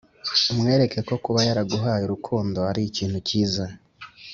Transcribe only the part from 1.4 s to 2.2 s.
yaraguhaye